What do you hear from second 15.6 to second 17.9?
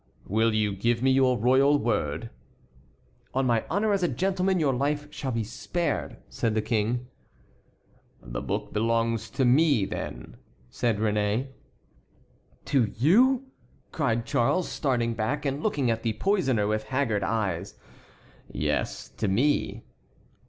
looking at the poisoner with haggard eyes.